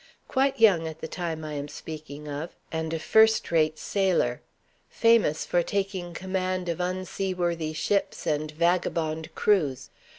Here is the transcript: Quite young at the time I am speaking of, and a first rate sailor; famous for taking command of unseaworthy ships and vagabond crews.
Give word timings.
Quite 0.27 0.59
young 0.59 0.87
at 0.87 0.97
the 0.97 1.07
time 1.07 1.45
I 1.45 1.53
am 1.53 1.67
speaking 1.67 2.27
of, 2.27 2.55
and 2.71 2.91
a 2.91 2.97
first 2.97 3.51
rate 3.51 3.77
sailor; 3.77 4.41
famous 4.89 5.45
for 5.45 5.61
taking 5.61 6.15
command 6.15 6.69
of 6.69 6.79
unseaworthy 6.81 7.73
ships 7.73 8.25
and 8.25 8.49
vagabond 8.49 9.35
crews. 9.35 9.91